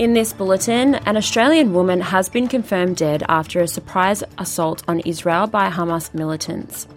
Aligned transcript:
In 0.00 0.14
this 0.14 0.32
bulletin, 0.32 0.94
an 0.94 1.18
Australian 1.18 1.74
woman 1.74 2.00
has 2.00 2.30
been 2.30 2.48
confirmed 2.48 2.96
dead 2.96 3.22
after 3.28 3.60
a 3.60 3.68
surprise 3.68 4.24
assault 4.38 4.82
on 4.88 5.00
Israel 5.00 5.46
by 5.46 5.68
Hamas 5.68 6.14
militants. 6.14 6.88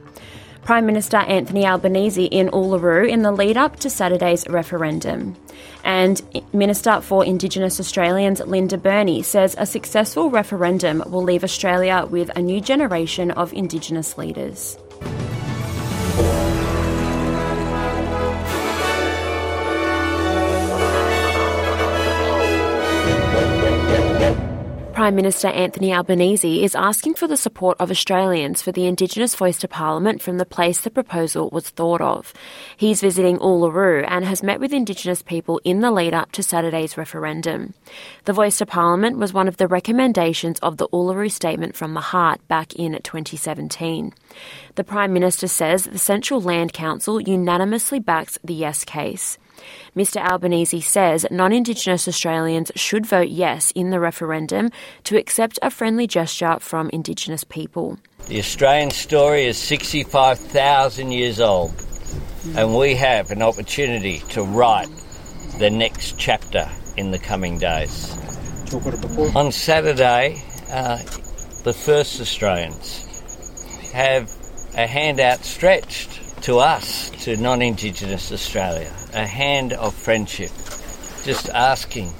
Prime 0.61 0.85
Minister 0.85 1.17
Anthony 1.17 1.65
Albanese 1.65 2.23
in 2.23 2.47
Uluru 2.51 3.09
in 3.09 3.21
the 3.21 3.33
lead 3.33 3.57
up 3.57 3.75
to 3.81 3.89
Saturday's 3.89 4.47
referendum. 4.47 5.35
And 5.83 6.21
Minister 6.53 7.01
for 7.01 7.25
Indigenous 7.25 7.77
Australians 7.77 8.39
Linda 8.39 8.77
Burney 8.77 9.21
says 9.21 9.53
a 9.59 9.65
successful 9.65 10.29
referendum 10.29 11.03
will 11.07 11.23
leave 11.23 11.43
Australia 11.43 12.07
with 12.09 12.31
a 12.37 12.41
new 12.41 12.61
generation 12.61 13.31
of 13.31 13.51
Indigenous 13.51 14.17
leaders. 14.17 14.77
Prime 25.03 25.15
Minister 25.15 25.49
Anthony 25.49 25.93
Albanese 25.93 26.63
is 26.63 26.75
asking 26.75 27.15
for 27.15 27.27
the 27.27 27.35
support 27.35 27.75
of 27.77 27.91
Australians 27.91 28.61
for 28.61 28.71
the 28.71 28.85
Indigenous 28.85 29.35
voice 29.35 29.57
to 29.57 29.67
Parliament 29.67 30.21
from 30.21 30.37
the 30.37 30.45
place 30.45 30.79
the 30.79 30.89
proposal 30.89 31.49
was 31.49 31.69
thought 31.69 31.99
of. 31.99 32.31
He's 32.77 33.01
visiting 33.01 33.37
Uluru 33.39 34.05
and 34.07 34.23
has 34.23 34.41
met 34.41 34.61
with 34.61 34.71
Indigenous 34.71 35.21
people 35.21 35.59
in 35.65 35.81
the 35.81 35.91
lead 35.91 36.13
up 36.13 36.31
to 36.31 36.41
Saturday's 36.41 36.95
referendum. 36.95 37.73
The 38.23 38.31
voice 38.31 38.59
to 38.59 38.65
Parliament 38.65 39.17
was 39.17 39.33
one 39.33 39.49
of 39.49 39.57
the 39.57 39.67
recommendations 39.67 40.57
of 40.59 40.77
the 40.77 40.87
Uluru 40.87 41.29
Statement 41.29 41.75
from 41.75 41.95
the 41.95 41.99
Heart 41.99 42.47
back 42.47 42.73
in 42.73 42.93
2017. 42.93 44.13
The 44.75 44.83
Prime 44.85 45.11
Minister 45.11 45.49
says 45.49 45.83
the 45.83 45.99
Central 45.99 46.39
Land 46.39 46.71
Council 46.71 47.19
unanimously 47.19 47.99
backs 47.99 48.39
the 48.41 48.53
yes 48.53 48.85
case. 48.85 49.37
Mr 49.95 50.17
Albanese 50.17 50.81
says 50.81 51.25
non 51.29 51.53
Indigenous 51.53 52.07
Australians 52.07 52.71
should 52.75 53.05
vote 53.05 53.29
yes 53.29 53.71
in 53.71 53.91
the 53.91 53.99
referendum 53.99 54.71
to 55.05 55.17
accept 55.17 55.59
a 55.61 55.69
friendly 55.69 56.07
gesture 56.07 56.57
from 56.59 56.89
Indigenous 56.91 57.43
people. 57.43 57.97
The 58.27 58.39
Australian 58.39 58.91
story 58.91 59.45
is 59.45 59.57
65,000 59.57 61.11
years 61.11 61.39
old, 61.39 61.73
and 62.55 62.77
we 62.77 62.95
have 62.95 63.31
an 63.31 63.41
opportunity 63.41 64.19
to 64.29 64.43
write 64.43 64.89
the 65.59 65.69
next 65.69 66.17
chapter 66.17 66.69
in 66.97 67.11
the 67.11 67.19
coming 67.19 67.59
days. 67.59 68.11
On 69.35 69.51
Saturday, 69.51 70.41
uh, 70.71 70.97
the 71.63 71.73
first 71.73 72.19
Australians 72.19 73.91
have 73.91 74.31
a 74.75 74.87
hand 74.87 75.19
outstretched 75.19 76.41
to 76.43 76.59
us, 76.59 77.09
to 77.23 77.37
non 77.37 77.61
Indigenous 77.61 78.31
Australia, 78.31 78.91
a 79.13 79.25
hand 79.25 79.73
of 79.73 79.93
friendship, 79.93 80.51
just 81.23 81.47
asking 81.49 82.11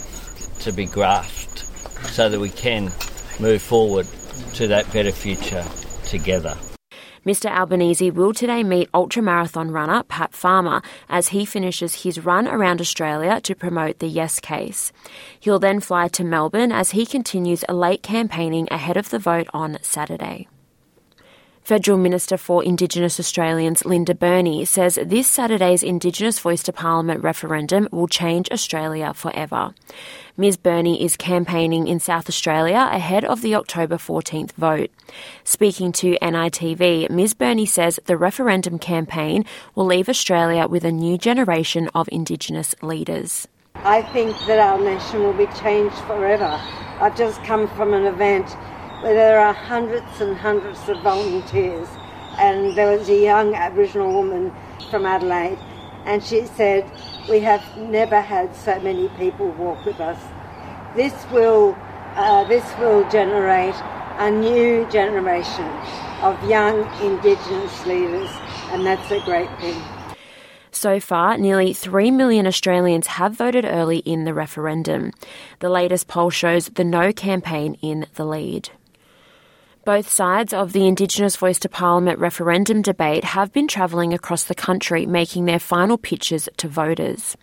to 0.60 0.72
be 0.72 0.86
grasped 0.86 1.43
so 2.12 2.30
that 2.30 2.40
we 2.40 2.50
can 2.50 2.92
move 3.40 3.62
forward 3.62 4.08
to 4.54 4.68
that 4.68 4.92
better 4.94 5.12
future 5.12 5.66
together. 6.06 6.56
Mr 7.26 7.50
Albanese 7.50 8.12
will 8.12 8.34
today 8.34 8.64
meet 8.64 8.92
ultramarathon 8.92 9.72
runner 9.72 10.04
Pat 10.04 10.34
Farmer 10.34 10.82
as 11.08 11.30
he 11.30 11.46
finishes 11.46 12.04
his 12.04 12.20
run 12.26 12.50
around 12.50 12.82
Australia 12.82 13.40
to 13.42 13.56
promote 13.56 14.00
the 14.00 14.08
Yes 14.08 14.42
case. 14.42 14.92
He'll 15.40 15.60
then 15.60 15.80
fly 15.80 16.10
to 16.10 16.26
Melbourne 16.26 16.74
as 16.74 16.92
he 16.92 17.06
continues 17.06 17.64
a 17.70 17.74
late 17.74 18.04
campaigning 18.04 18.68
ahead 18.70 18.98
of 18.98 19.10
the 19.10 19.20
vote 19.20 19.48
on 19.54 19.78
Saturday. 19.82 20.50
Federal 21.64 21.98
Minister 21.98 22.36
for 22.36 22.62
Indigenous 22.62 23.22
Australians 23.22 23.86
Linda 23.86 24.14
Burney 24.14 24.66
says 24.66 25.00
this 25.02 25.30
Saturday's 25.30 25.82
Indigenous 25.82 26.38
Voice 26.40 26.62
to 26.64 26.74
Parliament 26.74 27.24
referendum 27.24 27.88
will 27.90 28.10
change 28.10 28.52
Australia 28.52 29.14
forever. 29.14 29.74
Ms 30.36 30.58
Burney 30.58 31.02
is 31.02 31.16
campaigning 31.16 31.88
in 31.88 32.02
South 32.02 32.28
Australia 32.28 32.90
ahead 32.92 33.24
of 33.24 33.42
the 33.42 33.56
October 33.56 33.96
14th 33.96 34.52
vote. 34.54 34.92
Speaking 35.46 35.94
to 35.94 36.20
NITV, 36.22 37.10
Ms 37.10 37.34
Burney 37.34 37.66
says 37.66 37.98
the 38.08 38.18
referendum 38.18 38.78
campaign 38.78 39.46
will 39.74 39.86
leave 39.86 40.10
Australia 40.10 40.68
with 40.68 40.84
a 40.84 40.92
new 40.92 41.18
generation 41.18 41.90
of 41.96 42.10
Indigenous 42.12 42.76
leaders. 42.82 43.48
I 43.76 44.02
think 44.02 44.36
that 44.48 44.60
our 44.60 44.80
nation 44.80 45.24
will 45.24 45.34
be 45.34 45.48
changed 45.62 45.96
forever. 46.00 46.60
I've 47.00 47.18
just 47.18 47.42
come 47.46 47.70
from 47.70 47.94
an 47.94 48.04
event 48.04 48.54
where 49.04 49.14
there 49.14 49.38
are 49.38 49.54
hundreds 49.54 50.22
and 50.22 50.38
hundreds 50.38 50.80
of 50.88 50.98
volunteers. 51.02 51.90
And 52.38 52.76
there 52.78 52.98
was 52.98 53.10
a 53.10 53.22
young 53.22 53.54
Aboriginal 53.54 54.14
woman 54.14 54.54
from 54.90 55.06
Adelaide, 55.06 55.60
and 56.06 56.24
she 56.24 56.46
said, 56.46 56.90
We 57.30 57.42
have 57.42 57.62
never 57.78 58.22
had 58.22 58.56
so 58.56 58.80
many 58.80 59.10
people 59.10 59.50
walk 59.52 59.86
with 59.86 60.00
us. 60.00 60.20
This 60.96 61.14
will, 61.32 61.76
uh, 62.16 62.46
this 62.46 62.64
will 62.80 63.08
generate 63.10 63.76
a 64.20 64.32
new 64.32 64.90
generation 64.90 65.68
of 66.22 66.42
young 66.50 66.80
Indigenous 67.02 67.86
leaders, 67.86 68.30
and 68.72 68.86
that's 68.86 69.12
a 69.12 69.20
great 69.26 69.50
thing. 69.60 69.82
So 70.72 71.02
far, 71.02 71.38
nearly 71.38 71.74
3 71.74 72.10
million 72.12 72.48
Australians 72.48 73.08
have 73.08 73.34
voted 73.34 73.66
early 73.66 73.98
in 74.00 74.24
the 74.24 74.34
referendum. 74.34 75.12
The 75.60 75.70
latest 75.70 76.08
poll 76.08 76.30
shows 76.30 76.68
the 76.70 76.86
No 76.86 77.12
campaign 77.12 77.78
in 77.82 78.08
the 78.16 78.26
lead. 78.26 78.70
Both 79.86 80.10
sides 80.10 80.54
of 80.54 80.72
the 80.72 80.88
Indigenous 80.88 81.36
Voice 81.36 81.60
to 81.60 81.68
Parliament 81.68 82.18
referendum 82.18 82.82
debate 82.82 83.26
have 83.26 83.52
been 83.52 83.68
travelling 83.68 84.14
across 84.14 84.46
the 84.46 84.56
country 84.56 85.06
making 85.06 85.44
their 85.44 85.60
final 85.60 85.98
pitches 85.98 86.48
to 86.56 86.70
voters. 86.70 87.36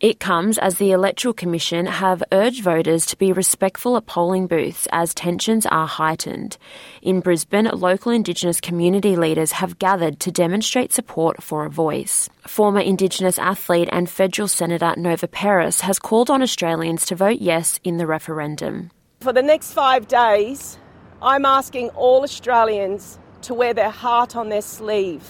It 0.00 0.18
comes 0.18 0.56
as 0.56 0.78
the 0.78 0.92
Electoral 0.92 1.34
Commission 1.34 1.84
have 1.84 2.22
urged 2.32 2.62
voters 2.62 3.04
to 3.06 3.18
be 3.18 3.34
respectful 3.34 3.98
at 3.98 4.06
polling 4.06 4.46
booths 4.46 4.88
as 4.92 5.12
tensions 5.12 5.66
are 5.66 5.86
heightened. 5.86 6.56
In 7.02 7.20
Brisbane, 7.20 7.68
local 7.74 8.12
Indigenous 8.12 8.62
community 8.62 9.14
leaders 9.14 9.52
have 9.52 9.78
gathered 9.78 10.20
to 10.20 10.32
demonstrate 10.32 10.94
support 10.94 11.42
for 11.42 11.66
a 11.66 11.70
voice. 11.70 12.30
Former 12.46 12.80
Indigenous 12.80 13.38
athlete 13.38 13.90
and 13.92 14.08
federal 14.08 14.48
Senator 14.48 14.94
Nova 14.96 15.28
Peris 15.28 15.82
has 15.82 15.98
called 15.98 16.30
on 16.30 16.40
Australians 16.40 17.04
to 17.04 17.14
vote 17.14 17.40
yes 17.40 17.78
in 17.84 17.98
the 17.98 18.06
referendum. 18.06 18.90
For 19.20 19.34
the 19.34 19.42
next 19.42 19.72
five 19.74 20.08
days, 20.08 20.78
I'm 21.20 21.44
asking 21.44 21.90
all 21.90 22.22
Australians 22.22 23.18
to 23.42 23.54
wear 23.54 23.74
their 23.74 23.90
heart 23.90 24.36
on 24.36 24.50
their 24.50 24.62
sleeve, 24.62 25.28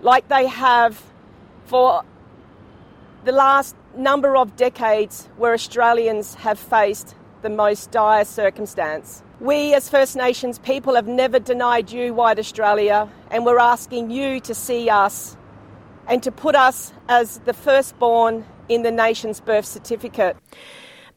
like 0.00 0.28
they 0.28 0.46
have 0.46 1.02
for 1.66 2.04
the 3.24 3.32
last 3.32 3.74
number 3.96 4.36
of 4.36 4.54
decades 4.54 5.28
where 5.36 5.52
Australians 5.52 6.34
have 6.34 6.58
faced 6.58 7.16
the 7.42 7.48
most 7.48 7.90
dire 7.90 8.24
circumstance. 8.24 9.22
We, 9.40 9.74
as 9.74 9.88
First 9.88 10.16
Nations 10.16 10.58
people, 10.60 10.94
have 10.94 11.08
never 11.08 11.38
denied 11.38 11.90
you 11.90 12.14
white 12.14 12.38
Australia, 12.38 13.08
and 13.30 13.44
we're 13.44 13.58
asking 13.58 14.10
you 14.10 14.40
to 14.40 14.54
see 14.54 14.88
us 14.88 15.36
and 16.06 16.22
to 16.22 16.32
put 16.32 16.54
us 16.54 16.92
as 17.08 17.38
the 17.44 17.52
firstborn 17.52 18.44
in 18.68 18.82
the 18.82 18.90
nation's 18.90 19.40
birth 19.40 19.66
certificate. 19.66 20.36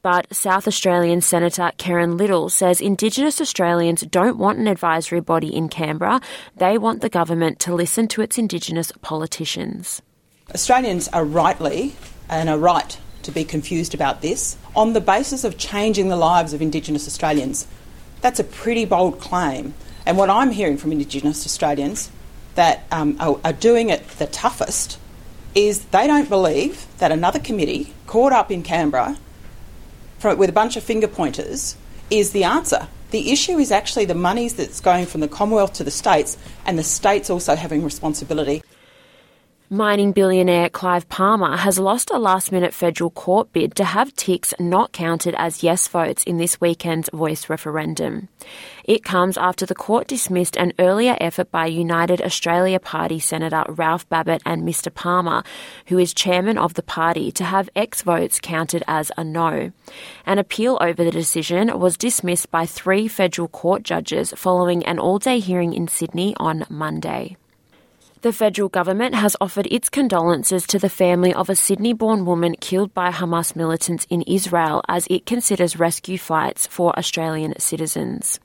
But 0.03 0.33
South 0.33 0.67
Australian 0.67 1.21
Senator 1.21 1.71
Kerrynne 1.77 2.17
Liddle 2.17 2.49
says 2.49 2.81
Indigenous 2.81 3.39
Australians 3.39 4.01
don't 4.01 4.39
want 4.39 4.57
an 4.57 4.67
advisory 4.67 5.19
body 5.19 5.55
in 5.55 5.69
Canberra. 5.69 6.21
They 6.57 6.79
want 6.79 7.01
the 7.01 7.09
government 7.09 7.59
to 7.59 7.75
listen 7.75 8.07
to 8.09 8.21
its 8.21 8.39
Indigenous 8.39 8.91
politicians. 9.03 10.01
Australians 10.55 11.07
are 11.09 11.23
rightly 11.23 11.93
and 12.29 12.49
are 12.49 12.57
right 12.57 12.97
to 13.21 13.31
be 13.31 13.43
confused 13.43 13.93
about 13.93 14.23
this 14.23 14.57
on 14.75 14.93
the 14.93 15.01
basis 15.01 15.43
of 15.43 15.59
changing 15.59 16.09
the 16.09 16.15
lives 16.15 16.53
of 16.53 16.63
Indigenous 16.63 17.05
Australians. 17.07 17.67
That's 18.21 18.39
a 18.39 18.43
pretty 18.43 18.85
bold 18.85 19.19
claim. 19.19 19.75
And 20.07 20.17
what 20.17 20.31
I'm 20.31 20.49
hearing 20.49 20.77
from 20.77 20.91
Indigenous 20.91 21.45
Australians 21.45 22.09
that 22.55 22.85
um, 22.91 23.17
are, 23.19 23.39
are 23.43 23.53
doing 23.53 23.91
it 23.91 24.07
the 24.17 24.25
toughest 24.25 24.97
is 25.53 25.85
they 25.85 26.07
don't 26.07 26.27
believe 26.27 26.87
that 26.97 27.11
another 27.11 27.39
committee 27.39 27.93
caught 28.07 28.33
up 28.33 28.49
in 28.49 28.63
Canberra 28.63 29.17
with 30.23 30.49
a 30.49 30.53
bunch 30.53 30.77
of 30.77 30.83
finger 30.83 31.07
pointers 31.07 31.75
is 32.09 32.31
the 32.31 32.43
answer. 32.43 32.87
The 33.09 33.31
issue 33.31 33.57
is 33.57 33.71
actually 33.71 34.05
the 34.05 34.15
monies 34.15 34.53
that's 34.53 34.79
going 34.79 35.05
from 35.05 35.21
the 35.21 35.27
Commonwealth 35.27 35.73
to 35.73 35.83
the 35.83 35.91
states, 35.91 36.37
and 36.65 36.79
the 36.79 36.83
states 36.83 37.29
also 37.29 37.55
having 37.55 37.83
responsibility. 37.83 38.63
Mining 39.73 40.11
billionaire 40.11 40.67
Clive 40.67 41.07
Palmer 41.07 41.55
has 41.55 41.79
lost 41.79 42.11
a 42.11 42.19
last 42.19 42.51
minute 42.51 42.73
federal 42.73 43.09
court 43.09 43.53
bid 43.53 43.73
to 43.75 43.85
have 43.85 44.13
ticks 44.15 44.53
not 44.59 44.91
counted 44.91 45.33
as 45.37 45.63
yes 45.63 45.87
votes 45.87 46.25
in 46.25 46.35
this 46.35 46.59
weekend's 46.59 47.09
voice 47.13 47.47
referendum. 47.47 48.27
It 48.83 49.05
comes 49.05 49.37
after 49.37 49.65
the 49.65 49.73
court 49.73 50.09
dismissed 50.09 50.57
an 50.57 50.73
earlier 50.77 51.15
effort 51.21 51.51
by 51.51 51.67
United 51.67 52.21
Australia 52.21 52.81
Party 52.81 53.17
Senator 53.17 53.63
Ralph 53.69 54.09
Babet 54.09 54.41
and 54.45 54.63
Mr 54.63 54.93
Palmer, 54.93 55.41
who 55.85 55.97
is 55.97 56.13
chairman 56.13 56.57
of 56.57 56.73
the 56.73 56.83
party, 56.83 57.31
to 57.31 57.45
have 57.45 57.69
X 57.73 58.01
votes 58.01 58.41
counted 58.41 58.83
as 58.89 59.09
a 59.15 59.23
no. 59.23 59.71
An 60.25 60.37
appeal 60.37 60.79
over 60.81 61.01
the 61.01 61.11
decision 61.11 61.79
was 61.79 61.95
dismissed 61.95 62.51
by 62.51 62.65
three 62.65 63.07
federal 63.07 63.47
court 63.47 63.83
judges 63.83 64.33
following 64.35 64.83
an 64.85 64.99
all 64.99 65.17
day 65.17 65.39
hearing 65.39 65.73
in 65.73 65.87
Sydney 65.87 66.35
on 66.35 66.65
Monday. 66.69 67.37
The 68.21 68.31
federal 68.31 68.69
government 68.69 69.15
has 69.15 69.35
offered 69.41 69.67
its 69.71 69.89
condolences 69.89 70.67
to 70.67 70.77
the 70.77 70.89
family 70.89 71.33
of 71.33 71.49
a 71.49 71.55
Sydney 71.55 71.93
born 71.93 72.23
woman 72.23 72.53
killed 72.53 72.93
by 72.93 73.09
Hamas 73.09 73.55
militants 73.55 74.05
in 74.11 74.21
Israel 74.23 74.83
as 74.87 75.07
it 75.09 75.25
considers 75.25 75.79
rescue 75.79 76.19
flights 76.19 76.67
for 76.67 76.95
Australian 76.99 77.59
citizens. 77.59 78.39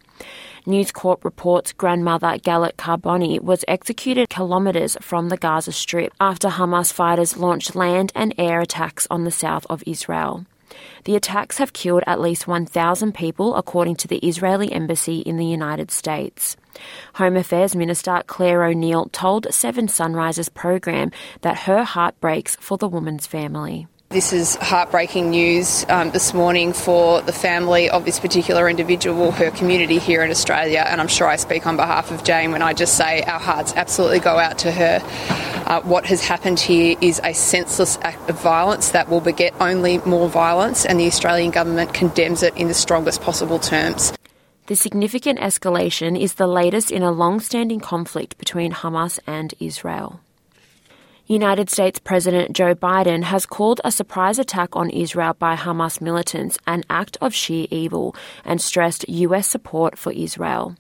News 0.64 0.92
Corp 0.92 1.26
reports 1.26 1.74
grandmother 1.74 2.38
Galit 2.38 2.76
Carbone 2.76 3.42
was 3.42 3.66
executed 3.68 4.30
kilometres 4.30 4.96
from 5.02 5.28
the 5.28 5.36
Gaza 5.36 5.72
Strip 5.72 6.14
after 6.18 6.48
Hamas 6.48 6.90
fighters 6.90 7.36
launched 7.36 7.76
land 7.76 8.12
and 8.14 8.32
air 8.38 8.60
attacks 8.60 9.06
on 9.10 9.24
the 9.24 9.30
south 9.30 9.66
of 9.68 9.84
Israel. 9.86 10.46
The 11.04 11.16
attacks 11.16 11.58
have 11.58 11.72
killed 11.72 12.02
at 12.06 12.20
least 12.20 12.46
1,000 12.46 13.14
people, 13.14 13.54
according 13.54 13.96
to 13.96 14.08
the 14.08 14.18
Israeli 14.18 14.72
embassy 14.72 15.20
in 15.20 15.36
the 15.36 15.46
United 15.46 15.90
States. 15.90 16.56
Home 17.14 17.36
Affairs 17.36 17.74
Minister 17.74 18.22
Clare 18.26 18.64
O'Neill 18.64 19.06
told 19.06 19.46
Seven 19.50 19.88
Sunrises 19.88 20.48
program 20.48 21.10
that 21.42 21.60
her 21.60 21.84
heart 21.84 22.18
breaks 22.20 22.56
for 22.56 22.76
the 22.76 22.88
woman's 22.88 23.26
family. 23.26 23.86
This 24.16 24.32
is 24.32 24.54
heartbreaking 24.54 25.28
news 25.28 25.84
um, 25.90 26.10
this 26.10 26.32
morning 26.32 26.72
for 26.72 27.20
the 27.20 27.34
family 27.34 27.90
of 27.90 28.06
this 28.06 28.18
particular 28.18 28.66
individual, 28.66 29.30
her 29.30 29.50
community 29.50 29.98
here 29.98 30.22
in 30.24 30.30
Australia, 30.30 30.86
and 30.88 31.02
I'm 31.02 31.06
sure 31.06 31.26
I 31.26 31.36
speak 31.36 31.66
on 31.66 31.76
behalf 31.76 32.10
of 32.10 32.24
Jane 32.24 32.50
when 32.50 32.62
I 32.62 32.72
just 32.72 32.96
say 32.96 33.20
our 33.24 33.38
hearts 33.38 33.74
absolutely 33.76 34.20
go 34.20 34.38
out 34.38 34.56
to 34.60 34.72
her. 34.72 35.02
Uh, 35.66 35.82
what 35.82 36.06
has 36.06 36.24
happened 36.24 36.58
here 36.58 36.96
is 37.02 37.20
a 37.24 37.34
senseless 37.34 37.98
act 38.00 38.30
of 38.30 38.40
violence 38.40 38.88
that 38.92 39.10
will 39.10 39.20
beget 39.20 39.52
only 39.60 39.98
more 39.98 40.30
violence, 40.30 40.86
and 40.86 40.98
the 40.98 41.06
Australian 41.06 41.50
government 41.50 41.92
condemns 41.92 42.42
it 42.42 42.56
in 42.56 42.68
the 42.68 42.74
strongest 42.74 43.20
possible 43.20 43.58
terms. 43.58 44.14
The 44.68 44.76
significant 44.76 45.40
escalation 45.40 46.18
is 46.18 46.36
the 46.36 46.46
latest 46.46 46.90
in 46.90 47.02
a 47.02 47.12
long 47.12 47.38
standing 47.40 47.80
conflict 47.80 48.38
between 48.38 48.72
Hamas 48.72 49.18
and 49.26 49.52
Israel. 49.60 50.22
United 51.28 51.68
States 51.68 51.98
President 51.98 52.54
Joe 52.54 52.76
Biden 52.76 53.24
has 53.24 53.46
called 53.46 53.80
a 53.82 53.90
surprise 53.90 54.38
attack 54.38 54.76
on 54.76 54.90
Israel 54.90 55.34
by 55.34 55.56
Hamas 55.56 56.00
militants 56.00 56.56
an 56.68 56.84
act 56.88 57.16
of 57.20 57.34
sheer 57.34 57.66
evil 57.68 58.14
and 58.44 58.62
stressed 58.62 59.08
U.S. 59.08 59.48
support 59.48 59.98
for 59.98 60.12
Israel. 60.12 60.76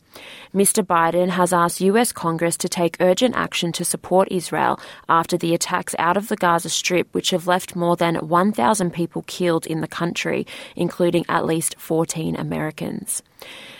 Mr. 0.54 0.86
Biden 0.86 1.30
has 1.30 1.52
asked 1.52 1.80
U.S. 1.80 2.12
Congress 2.12 2.56
to 2.58 2.68
take 2.68 2.96
urgent 3.00 3.34
action 3.34 3.72
to 3.72 3.84
support 3.84 4.28
Israel 4.30 4.78
after 5.08 5.36
the 5.36 5.52
attacks 5.52 5.96
out 5.98 6.16
of 6.16 6.28
the 6.28 6.36
Gaza 6.36 6.68
Strip, 6.68 7.12
which 7.12 7.30
have 7.30 7.48
left 7.48 7.74
more 7.74 7.96
than 7.96 8.14
1,000 8.14 8.92
people 8.92 9.22
killed 9.26 9.66
in 9.66 9.80
the 9.80 9.88
country, 9.88 10.46
including 10.76 11.24
at 11.28 11.44
least 11.44 11.74
14 11.76 12.36
Americans. 12.36 13.20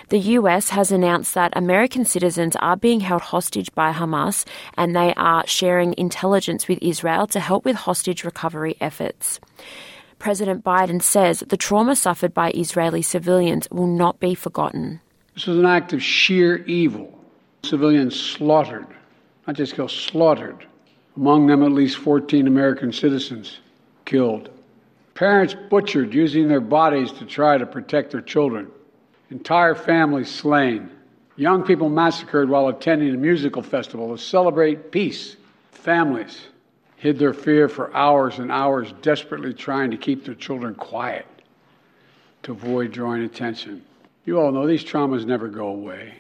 The 0.09 0.37
US 0.39 0.69
has 0.69 0.93
announced 0.93 1.35
that 1.35 1.53
American 1.57 2.05
citizens 2.05 2.55
are 2.61 2.77
being 2.77 3.01
held 3.01 3.23
hostage 3.23 3.73
by 3.75 3.93
Hamas 3.93 4.47
and 4.77 4.95
they 4.95 5.13
are 5.15 5.45
sharing 5.49 5.97
intelligence 5.99 6.69
with 6.69 6.79
Israel 6.81 7.27
to 7.27 7.41
help 7.41 7.65
with 7.65 7.75
hostage 7.75 8.23
recovery 8.23 8.77
efforts. 8.81 9.41
President 10.21 10.63
Biden 10.63 11.03
says 11.03 11.41
the 11.41 11.57
trauma 11.57 11.97
suffered 11.97 12.33
by 12.33 12.53
Israeli 12.53 13.03
civilians 13.03 13.67
will 13.73 13.89
not 13.89 14.21
be 14.21 14.37
forgotten. 14.37 15.01
This 15.35 15.49
was 15.49 15.59
an 15.59 15.67
act 15.67 15.93
of 15.93 16.01
sheer 16.01 16.65
evil. 16.67 17.13
Civilians 17.65 18.15
slaughtered, 18.15 18.87
not 19.49 19.57
just 19.57 19.75
killed, 19.75 19.91
slaughtered. 19.91 20.69
Among 21.17 21.49
them, 21.49 21.65
at 21.65 21.73
least 21.73 21.97
14 21.99 22.47
American 22.47 22.93
citizens 22.93 23.59
killed. 24.05 24.51
Parents 25.15 25.57
butchered 25.69 26.15
using 26.15 26.47
their 26.47 26.61
bodies 26.61 27.11
to 27.13 27.27
try 27.27 27.59
to 27.59 27.67
protect 27.67 28.13
their 28.13 28.21
children 28.21 28.71
entire 29.31 29.75
families 29.75 30.31
slain, 30.31 30.91
young 31.37 31.63
people 31.63 31.89
massacred 31.89 32.49
while 32.49 32.69
attending 32.69 33.15
a 33.15 33.19
musical 33.19 33.63
festival 33.63 34.17
to 34.17 34.23
celebrate 34.23 34.91
peace. 34.91 35.37
Families 35.73 36.41
hid 36.97 37.19
their 37.19 37.35
fear 37.35 37.69
for 37.69 37.95
hours 37.95 38.39
and 38.39 38.51
hours, 38.51 38.93
desperately 39.03 39.53
trying 39.53 39.91
to 39.91 39.97
keep 39.97 40.25
their 40.25 40.35
children 40.35 40.75
quiet 40.75 41.27
to 42.43 42.53
avoid 42.53 42.93
drawing 42.93 43.23
attention. 43.23 43.85
You 44.25 44.41
all 44.41 44.51
know 44.51 44.67
these 44.67 44.85
traumas 44.85 45.25
never 45.25 45.49
go 45.49 45.69
away. 45.69 46.15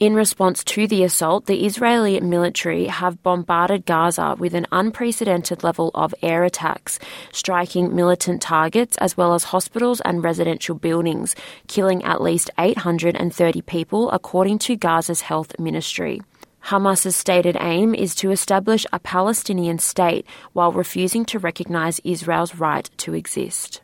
In 0.00 0.14
response 0.14 0.62
to 0.62 0.86
the 0.86 1.02
assault, 1.02 1.46
the 1.46 1.66
Israeli 1.66 2.20
military 2.20 2.86
have 2.86 3.20
bombarded 3.24 3.84
Gaza 3.84 4.36
with 4.38 4.54
an 4.54 4.68
unprecedented 4.70 5.64
level 5.64 5.90
of 5.92 6.14
air 6.22 6.44
attacks, 6.44 7.00
striking 7.32 7.96
militant 7.96 8.40
targets 8.40 8.96
as 8.98 9.16
well 9.16 9.34
as 9.34 9.42
hospitals 9.42 10.00
and 10.02 10.22
residential 10.22 10.76
buildings, 10.76 11.34
killing 11.66 12.04
at 12.04 12.22
least 12.22 12.48
830 12.60 13.60
people, 13.62 14.08
according 14.12 14.60
to 14.60 14.76
Gaza's 14.76 15.22
health 15.22 15.58
ministry. 15.58 16.22
Hamas's 16.60 17.16
stated 17.16 17.56
aim 17.58 17.92
is 17.92 18.14
to 18.16 18.30
establish 18.30 18.86
a 18.92 19.00
Palestinian 19.00 19.80
state 19.80 20.24
while 20.52 20.70
refusing 20.70 21.24
to 21.24 21.40
recognize 21.40 22.00
Israel's 22.04 22.54
right 22.54 22.88
to 22.98 23.14
exist 23.14 23.80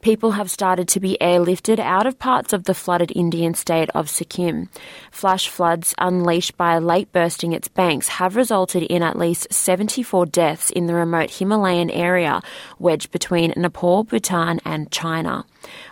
people 0.00 0.32
have 0.32 0.50
started 0.50 0.88
to 0.88 1.00
be 1.00 1.16
airlifted 1.20 1.78
out 1.78 2.06
of 2.06 2.18
parts 2.18 2.52
of 2.52 2.64
the 2.64 2.74
flooded 2.74 3.12
Indian 3.14 3.54
state 3.54 3.90
of 3.94 4.08
Sikkim. 4.08 4.68
Flash 5.10 5.48
floods 5.48 5.94
unleashed 5.98 6.56
by 6.56 6.74
a 6.74 6.80
lake 6.80 7.12
bursting 7.12 7.52
its 7.52 7.68
banks 7.68 8.08
have 8.08 8.36
resulted 8.36 8.82
in 8.84 9.02
at 9.02 9.18
least 9.18 9.52
74 9.52 10.26
deaths 10.26 10.70
in 10.70 10.86
the 10.86 10.94
remote 10.94 11.30
Himalayan 11.30 11.90
area 11.90 12.40
wedged 12.78 13.10
between 13.10 13.52
Nepal, 13.56 14.04
Bhutan, 14.04 14.60
and 14.64 14.90
China. 14.90 15.44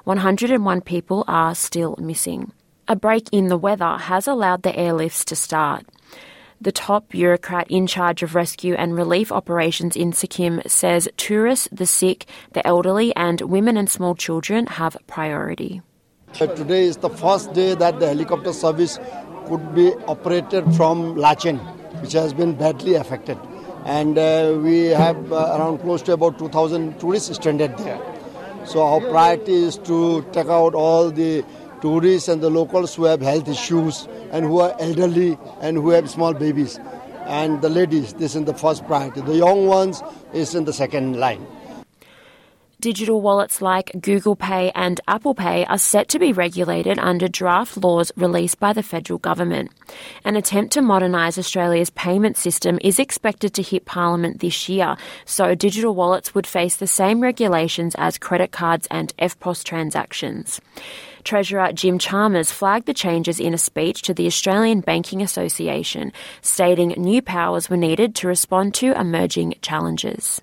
101 0.04 0.80
people 0.82 1.24
are 1.28 1.54
still 1.54 1.96
missing. 1.98 2.52
A 2.86 2.96
break 2.96 3.28
in 3.32 3.48
the 3.48 3.58
weather 3.58 3.98
has 3.98 4.26
allowed 4.26 4.62
the 4.62 4.72
airlifts 4.72 5.24
to 5.26 5.36
start. 5.36 5.84
The 6.60 6.72
top 6.72 7.10
bureaucrat 7.10 7.70
in 7.70 7.86
charge 7.86 8.24
of 8.24 8.34
rescue 8.34 8.74
and 8.74 8.96
relief 8.96 9.30
operations 9.30 9.94
in 9.94 10.12
Sikkim 10.12 10.60
says 10.66 11.08
tourists, 11.16 11.68
the 11.70 11.86
sick, 11.86 12.26
the 12.52 12.66
elderly, 12.66 13.14
and 13.14 13.40
women 13.42 13.76
and 13.76 13.88
small 13.88 14.16
children 14.16 14.66
have 14.66 14.96
priority. 15.06 15.82
Today 16.32 16.82
is 16.82 16.96
the 16.96 17.10
first 17.10 17.52
day 17.52 17.76
that 17.76 18.00
the 18.00 18.08
helicopter 18.08 18.52
service 18.52 18.98
could 19.46 19.72
be 19.72 19.92
operated 20.08 20.64
from 20.74 21.14
Lachen, 21.14 21.60
which 22.02 22.12
has 22.12 22.32
been 22.32 22.54
badly 22.54 22.94
affected. 22.94 23.38
And 23.84 24.18
uh, 24.18 24.58
we 24.60 24.86
have 24.86 25.32
uh, 25.32 25.56
around 25.56 25.78
close 25.78 26.02
to 26.02 26.12
about 26.12 26.40
2,000 26.40 26.98
tourists 26.98 27.36
stranded 27.36 27.78
there. 27.78 28.00
So 28.64 28.82
our 28.82 29.00
priority 29.00 29.54
is 29.54 29.78
to 29.78 30.26
take 30.32 30.48
out 30.48 30.74
all 30.74 31.12
the 31.12 31.44
tourists 31.80 32.28
and 32.28 32.42
the 32.42 32.50
locals 32.50 32.94
who 32.94 33.04
have 33.04 33.20
health 33.20 33.48
issues 33.48 34.08
and 34.30 34.44
who 34.44 34.60
are 34.60 34.74
elderly 34.80 35.38
and 35.60 35.76
who 35.76 35.90
have 35.90 36.08
small 36.10 36.34
babies. 36.34 36.78
And 37.26 37.60
the 37.60 37.68
ladies, 37.68 38.14
this 38.14 38.34
is 38.34 38.44
the 38.44 38.54
first 38.54 38.86
priority. 38.86 39.20
The 39.20 39.36
young 39.36 39.66
ones 39.66 40.02
is 40.32 40.54
in 40.54 40.64
the 40.64 40.72
second 40.72 41.18
line. 41.18 41.46
Digital 42.80 43.20
wallets 43.20 43.60
like 43.60 43.90
Google 44.00 44.36
Pay 44.36 44.70
and 44.72 45.00
Apple 45.08 45.34
Pay 45.34 45.64
are 45.64 45.78
set 45.78 46.06
to 46.10 46.20
be 46.20 46.32
regulated 46.32 46.96
under 47.00 47.26
draft 47.26 47.76
laws 47.76 48.12
released 48.16 48.60
by 48.60 48.72
the 48.72 48.84
federal 48.84 49.18
government. 49.18 49.72
An 50.24 50.36
attempt 50.36 50.74
to 50.74 50.82
modernise 50.82 51.38
Australia's 51.38 51.90
payment 51.90 52.36
system 52.36 52.78
is 52.80 53.00
expected 53.00 53.52
to 53.54 53.62
hit 53.62 53.84
Parliament 53.84 54.38
this 54.38 54.68
year, 54.68 54.96
so 55.24 55.56
digital 55.56 55.92
wallets 55.92 56.36
would 56.36 56.46
face 56.46 56.76
the 56.76 56.86
same 56.86 57.20
regulations 57.20 57.96
as 57.98 58.16
credit 58.16 58.52
cards 58.52 58.86
and 58.92 59.12
EFTPOS 59.18 59.64
transactions. 59.64 60.60
Treasurer 61.24 61.72
Jim 61.72 61.98
Chalmers 61.98 62.52
flagged 62.52 62.86
the 62.86 62.94
changes 62.94 63.40
in 63.40 63.54
a 63.54 63.58
speech 63.58 64.02
to 64.02 64.14
the 64.14 64.28
Australian 64.28 64.82
Banking 64.82 65.20
Association, 65.20 66.12
stating 66.42 66.90
new 66.90 67.22
powers 67.22 67.68
were 67.68 67.76
needed 67.76 68.14
to 68.14 68.28
respond 68.28 68.72
to 68.74 68.92
emerging 68.92 69.56
challenges. 69.62 70.40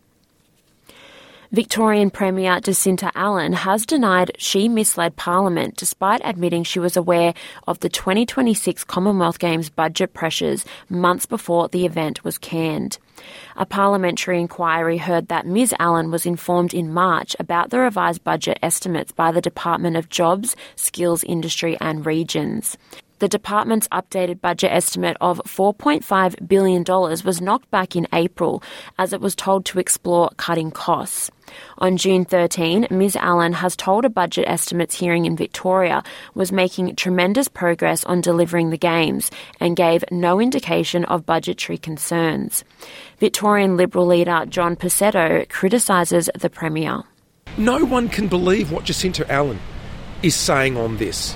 Victorian 1.55 2.09
Premier 2.09 2.59
Jacinta 2.59 3.09
Allan 3.15 3.53
has 3.53 3.85
denied 3.85 4.33
she 4.37 4.67
misled 4.67 5.15
Parliament 5.15 5.77
despite 5.77 6.19
admitting 6.25 6.65
she 6.65 6.79
was 6.79 6.97
aware 6.97 7.33
of 7.65 7.79
the 7.79 7.87
2026 7.87 8.83
Commonwealth 8.83 9.39
Games 9.39 9.69
budget 9.69 10.13
pressures 10.13 10.65
months 10.89 11.25
before 11.25 11.69
the 11.69 11.85
event 11.85 12.25
was 12.25 12.37
canned. 12.37 12.97
A 13.55 13.65
parliamentary 13.65 14.41
inquiry 14.41 14.97
heard 14.97 15.29
that 15.29 15.47
Ms 15.47 15.73
Allan 15.79 16.11
was 16.11 16.25
informed 16.25 16.73
in 16.73 16.91
March 16.91 17.37
about 17.39 17.69
the 17.69 17.79
revised 17.79 18.25
budget 18.25 18.59
estimates 18.61 19.13
by 19.13 19.31
the 19.31 19.39
Department 19.39 19.95
of 19.95 20.09
Jobs, 20.09 20.57
Skills, 20.75 21.23
Industry 21.23 21.77
and 21.79 22.05
Regions. 22.05 22.77
The 23.25 23.29
department's 23.29 23.87
updated 23.87 24.39
budget 24.39 24.71
estimate 24.71 25.17
of 25.19 25.41
$4.5 25.47 26.47
billion 26.47 26.83
was 26.83 27.41
knocked 27.41 27.71
back 27.71 27.95
in 27.95 28.07
April 28.13 28.61
as 28.99 29.13
it 29.13 29.19
was 29.19 29.35
told 29.35 29.65
to 29.65 29.79
explore 29.79 30.29
cutting 30.37 30.69
costs. 30.69 31.31
On 31.79 31.97
June 31.97 32.23
13, 32.23 32.85
Ms 32.91 33.15
Allan 33.15 33.53
has 33.53 33.75
told 33.75 34.05
a 34.05 34.11
budget 34.11 34.47
estimates 34.47 34.93
hearing 34.93 35.25
in 35.25 35.35
Victoria 35.35 36.03
was 36.35 36.51
making 36.51 36.95
tremendous 36.97 37.47
progress 37.47 38.03
on 38.03 38.21
delivering 38.21 38.69
the 38.69 38.77
Games 38.77 39.31
and 39.59 39.75
gave 39.75 40.03
no 40.11 40.39
indication 40.39 41.03
of 41.05 41.25
budgetary 41.25 41.79
concerns. 41.79 42.63
Victorian 43.17 43.75
Liberal 43.75 44.05
leader 44.05 44.45
John 44.47 44.75
Pesutto 44.75 45.49
criticises 45.49 46.29
the 46.39 46.51
Premier. 46.51 47.01
No 47.57 47.83
one 47.83 48.07
can 48.07 48.27
believe 48.27 48.71
what 48.71 48.83
Jacinta 48.83 49.25
Allan 49.31 49.57
is 50.21 50.35
saying 50.35 50.77
on 50.77 50.97
this. 50.97 51.35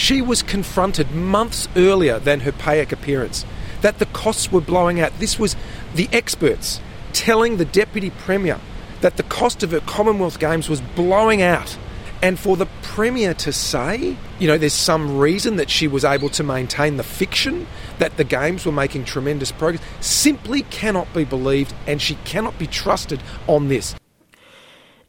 She 0.00 0.22
was 0.22 0.42
confronted 0.42 1.10
months 1.10 1.68
earlier 1.76 2.18
than 2.18 2.40
her 2.40 2.52
PAEC 2.52 2.90
appearance 2.90 3.44
that 3.82 3.98
the 3.98 4.06
costs 4.06 4.50
were 4.50 4.62
blowing 4.62 4.98
out. 4.98 5.12
This 5.18 5.38
was 5.38 5.56
the 5.94 6.08
experts 6.10 6.80
telling 7.12 7.58
the 7.58 7.66
Deputy 7.66 8.08
Premier 8.08 8.58
that 9.02 9.18
the 9.18 9.22
cost 9.22 9.62
of 9.62 9.72
her 9.72 9.80
Commonwealth 9.80 10.38
Games 10.38 10.70
was 10.70 10.80
blowing 10.80 11.42
out. 11.42 11.76
And 12.22 12.38
for 12.38 12.56
the 12.56 12.64
Premier 12.80 13.34
to 13.34 13.52
say, 13.52 14.16
you 14.38 14.46
know, 14.48 14.56
there's 14.56 14.72
some 14.72 15.18
reason 15.18 15.56
that 15.56 15.68
she 15.68 15.86
was 15.86 16.02
able 16.02 16.30
to 16.30 16.42
maintain 16.42 16.96
the 16.96 17.02
fiction 17.02 17.66
that 17.98 18.16
the 18.16 18.24
Games 18.24 18.64
were 18.64 18.72
making 18.72 19.04
tremendous 19.04 19.52
progress 19.52 19.84
simply 20.00 20.62
cannot 20.62 21.12
be 21.12 21.24
believed 21.24 21.74
and 21.86 22.00
she 22.00 22.14
cannot 22.24 22.58
be 22.58 22.66
trusted 22.66 23.22
on 23.46 23.68
this. 23.68 23.94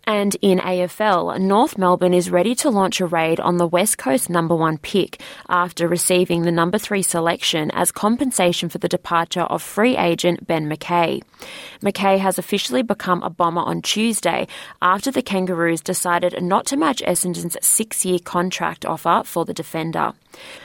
And 0.08 0.36
in 0.41 0.58
AFL, 0.58 1.39
North 1.39 1.77
Melbourne 1.77 2.13
is 2.13 2.31
ready 2.31 2.55
to 2.55 2.70
launch 2.70 3.00
a 3.00 3.05
raid 3.05 3.39
on 3.39 3.58
the 3.58 3.67
West 3.67 4.00
Coast 4.00 4.29
number 4.29 4.55
one 4.55 4.77
pick 4.79 5.22
after 5.48 5.88
receiving 5.88 6.41
the 6.41 6.51
number 6.51 6.79
three 6.79 7.03
selection 7.03 7.70
as 7.72 7.91
compensation 7.91 8.67
for 8.67 8.79
the 8.79 8.89
departure 8.89 9.41
of 9.41 9.62
free 9.62 9.96
agent 9.96 10.48
Ben 10.48 10.67
McKay. 10.67 11.22
McKay 11.81 12.17
has 12.17 12.39
officially 12.39 12.81
become 12.81 13.22
a 13.22 13.29
bomber 13.29 13.62
on 13.62 13.81
Tuesday 13.81 14.48
after 14.81 15.12
the 15.12 15.22
Kangaroos 15.22 15.81
decided 15.81 16.41
not 16.41 16.65
to 16.67 16.77
match 16.77 17.03
Essendon's 17.03 17.58
six 17.62 18.03
year 18.03 18.20
contract 18.20 18.86
offer 18.86 19.22
for 19.24 19.46
the 19.46 19.53
defender. 19.53 20.13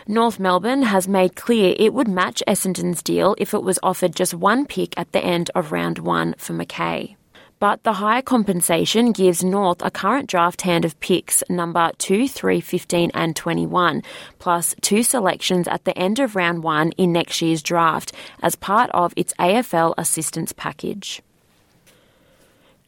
North 0.09 0.39
Melbourne 0.39 0.83
has 0.83 1.07
made 1.07 1.37
clear 1.37 1.75
it 1.79 1.93
would 1.93 2.09
match 2.09 2.43
Essendon's 2.47 3.03
deal 3.03 3.35
if 3.37 3.53
it 3.53 3.63
was 3.63 3.79
offered 3.83 4.17
just 4.17 4.33
one 4.33 4.65
pick 4.65 4.99
at 4.99 5.13
the 5.13 5.23
end 5.23 5.51
of 5.55 5.73
round 5.73 5.99
one 5.99 6.35
for 6.39 6.55
McKay 6.55 7.16
but 7.59 7.83
the 7.83 7.95
higher 7.95 8.23
compensation 8.23 9.13
gives 9.13 9.43
North 9.43 9.83
a 9.83 9.91
current 9.91 10.29
draft 10.29 10.63
hand 10.63 10.85
of 10.85 10.99
picks 11.01 11.43
number 11.49 11.91
2, 11.99 12.29
3, 12.29 12.61
15, 12.61 13.11
and 13.15 13.35
21, 13.35 14.03
plus 14.39 14.75
two 14.81 15.03
selections 15.03 15.67
at 15.69 15.85
the 15.85 15.97
end 15.99 16.19
of 16.19 16.37
round 16.37 16.63
one 16.63 16.93
in 16.93 17.13
next 17.13 17.41
year's 17.41 17.63
draft 17.63 18.13
as 18.43 18.55
part 18.55 18.91
of 18.91 19.13
its 19.17 19.33
AFL 19.35 19.95
assistance 19.97 20.53
package. 20.53 21.23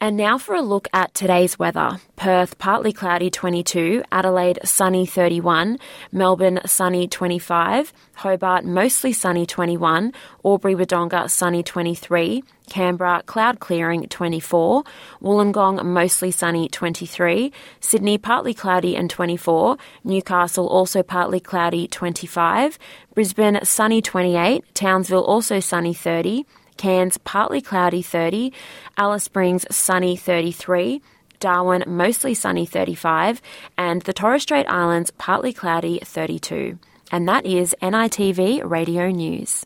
And 0.01 0.15
now 0.15 0.37
for 0.37 0.55
a 0.55 0.61
look 0.61 0.87
at 0.93 1.13
today's 1.13 1.59
weather. 1.59 1.99
Perth 2.15 2.57
partly 2.57 2.93
cloudy 2.93 3.29
22, 3.29 4.03
Adelaide 4.13 4.59
sunny 4.63 5.05
31, 5.05 5.77
Melbourne 6.13 6.61
sunny 6.65 7.05
25, 7.05 7.91
Hobart 8.15 8.63
mostly 8.63 9.11
sunny 9.11 9.45
21, 9.45 10.13
Albury 10.45 10.75
Wodonga 10.75 11.29
sunny 11.29 11.63
23, 11.63 12.43
Canberra 12.69 13.23
cloud 13.25 13.59
clearing 13.59 14.07
24, 14.07 14.83
Wollongong 15.21 15.83
mostly 15.83 16.31
sunny 16.31 16.69
23, 16.69 17.51
Sydney 17.81 18.17
partly 18.17 18.53
cloudy 18.53 18.95
and 18.95 19.09
24, 19.09 19.75
Newcastle 20.05 20.67
also 20.67 21.03
partly 21.03 21.41
cloudy 21.41 21.89
25, 21.89 22.79
Brisbane 23.15 23.59
sunny 23.63 24.01
28, 24.01 24.63
Townsville 24.73 25.25
also 25.25 25.59
sunny 25.59 25.93
30, 25.93 26.45
Cairns 26.79 27.17
partly 27.17 27.61
cloudy 27.61 28.01
30, 28.01 28.53
Alice 28.95 29.25
Springs 29.25 29.65
sunny 29.69 30.15
33, 30.15 31.01
Darwin 31.41 31.83
mostly 31.85 32.33
sunny 32.33 32.65
35, 32.65 33.41
and 33.77 34.01
the 34.03 34.13
Torres 34.13 34.43
Strait 34.43 34.65
Islands 34.67 35.11
partly 35.17 35.51
cloudy 35.51 35.99
32. 36.01 36.79
And 37.11 37.27
that 37.27 37.45
is 37.45 37.75
NITV 37.81 38.61
Radio 38.63 39.09
News. 39.09 39.65